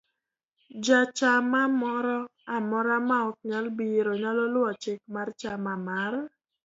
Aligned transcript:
Jachamamoro 0.85 2.17
amora 2.55 2.95
ma 3.07 3.17
ok 3.29 3.37
nyal 3.49 3.65
biro, 3.77 4.11
nyalo 4.21 4.43
luwo 4.53 4.71
chik 4.81 4.99
mar 5.13 5.27
chama 5.39 5.73
mar 5.87 6.13